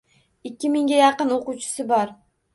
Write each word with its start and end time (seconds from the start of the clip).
Ikki 0.49 0.71
mingga 0.77 0.97
yaqin 1.01 1.35
o‘quvchisi 1.37 1.89
bor. 1.95 2.17